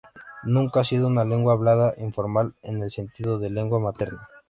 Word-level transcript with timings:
Nunca 0.45 0.79
ha 0.79 0.83
sido 0.83 1.05
una 1.05 1.23
lengua 1.23 1.53
hablada 1.53 1.93
informal, 1.99 2.55
en 2.63 2.81
el 2.81 2.89
sentido 2.89 3.37
de 3.37 3.51
lengua 3.51 3.79
materna. 3.79 4.27